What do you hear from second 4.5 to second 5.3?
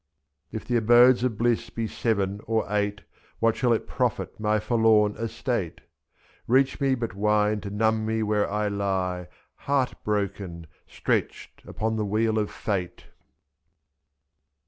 forlorn